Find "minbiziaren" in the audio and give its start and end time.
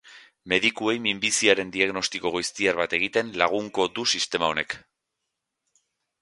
1.01-1.73